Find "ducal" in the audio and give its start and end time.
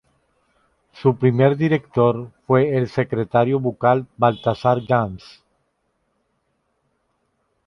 3.59-4.07